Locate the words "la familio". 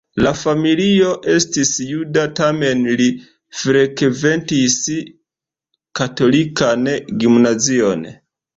0.25-1.09